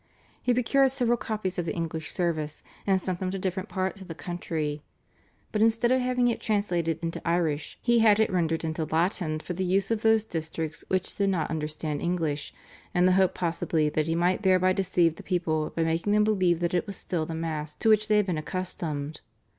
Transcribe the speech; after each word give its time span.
He 0.41 0.51
procured 0.51 0.89
several 0.89 1.15
copies 1.15 1.59
of 1.59 1.65
the 1.67 1.75
English 1.75 2.11
service 2.11 2.63
and 2.87 2.99
sent 2.99 3.19
them 3.19 3.29
to 3.29 3.37
different 3.37 3.69
parts 3.69 4.01
of 4.01 4.07
the 4.07 4.15
country, 4.15 4.81
but 5.51 5.61
instead 5.61 5.91
of 5.91 6.01
having 6.01 6.27
it 6.27 6.41
translated 6.41 6.97
into 7.03 7.21
Irish 7.23 7.77
he 7.83 7.99
had 7.99 8.19
it 8.19 8.31
rendered 8.31 8.63
into 8.63 8.83
Latin 8.85 9.39
for 9.39 9.53
the 9.53 9.63
use 9.63 9.91
of 9.91 10.01
those 10.01 10.25
districts 10.25 10.83
which 10.87 11.15
did 11.15 11.29
not 11.29 11.51
understand 11.51 12.01
English, 12.01 12.51
in 12.95 13.05
the 13.05 13.11
hope 13.11 13.35
possibly 13.35 13.89
that 13.89 14.07
he 14.07 14.15
might 14.15 14.41
thereby 14.41 14.73
deceive 14.73 15.17
the 15.17 15.21
people 15.21 15.71
by 15.75 15.83
making 15.83 16.13
them 16.13 16.23
believe 16.23 16.61
that 16.61 16.73
it 16.73 16.87
was 16.87 16.97
still 16.97 17.27
the 17.27 17.35
Mass 17.35 17.75
to 17.75 17.87
which 17.87 18.07
they 18.07 18.17
had 18.17 18.25
been 18.25 18.39
accustomed. 18.39 19.21